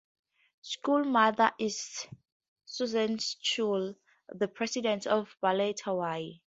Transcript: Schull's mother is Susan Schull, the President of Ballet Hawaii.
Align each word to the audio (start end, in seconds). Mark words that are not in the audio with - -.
Schull's 0.63 1.05
mother 1.05 1.51
is 1.59 2.07
Susan 2.65 3.17
Schull, 3.19 3.95
the 4.29 4.47
President 4.47 5.05
of 5.05 5.37
Ballet 5.41 5.75
Hawaii. 5.85 6.39